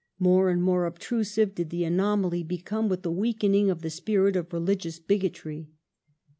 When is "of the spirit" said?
3.69-4.35